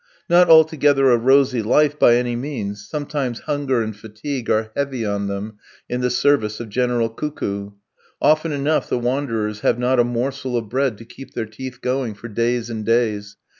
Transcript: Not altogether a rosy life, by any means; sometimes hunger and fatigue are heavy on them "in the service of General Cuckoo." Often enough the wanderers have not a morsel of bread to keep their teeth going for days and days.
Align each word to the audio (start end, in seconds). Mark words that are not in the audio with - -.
Not 0.27 0.49
altogether 0.49 1.11
a 1.11 1.17
rosy 1.17 1.61
life, 1.61 1.99
by 1.99 2.15
any 2.15 2.35
means; 2.35 2.89
sometimes 2.89 3.41
hunger 3.41 3.83
and 3.83 3.95
fatigue 3.95 4.49
are 4.49 4.71
heavy 4.75 5.05
on 5.05 5.27
them 5.27 5.59
"in 5.87 6.01
the 6.01 6.09
service 6.09 6.59
of 6.59 6.69
General 6.69 7.07
Cuckoo." 7.07 7.73
Often 8.19 8.53
enough 8.53 8.89
the 8.89 8.97
wanderers 8.97 9.59
have 9.59 9.77
not 9.77 9.99
a 9.99 10.03
morsel 10.03 10.57
of 10.57 10.69
bread 10.69 10.97
to 10.97 11.05
keep 11.05 11.35
their 11.35 11.45
teeth 11.45 11.81
going 11.81 12.15
for 12.15 12.29
days 12.29 12.67
and 12.67 12.83
days. 12.83 13.37